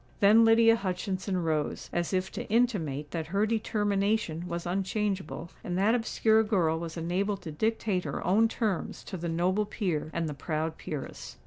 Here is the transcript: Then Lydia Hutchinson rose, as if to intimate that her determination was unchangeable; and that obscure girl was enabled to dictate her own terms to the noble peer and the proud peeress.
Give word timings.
Then 0.19 0.43
Lydia 0.45 0.77
Hutchinson 0.77 1.37
rose, 1.43 1.87
as 1.93 2.11
if 2.11 2.31
to 2.31 2.49
intimate 2.49 3.11
that 3.11 3.27
her 3.27 3.45
determination 3.45 4.47
was 4.47 4.65
unchangeable; 4.65 5.51
and 5.63 5.77
that 5.77 5.93
obscure 5.93 6.41
girl 6.41 6.79
was 6.79 6.97
enabled 6.97 7.43
to 7.43 7.51
dictate 7.51 8.05
her 8.05 8.25
own 8.25 8.47
terms 8.47 9.03
to 9.03 9.15
the 9.17 9.29
noble 9.29 9.67
peer 9.67 10.09
and 10.11 10.27
the 10.27 10.33
proud 10.33 10.79
peeress. 10.79 11.37